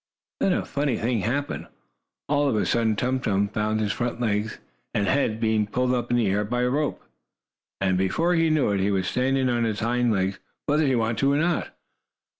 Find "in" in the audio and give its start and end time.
6.09-6.17